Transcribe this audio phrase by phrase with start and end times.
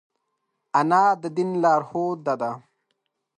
[0.79, 2.51] انا د دین لارښوده ده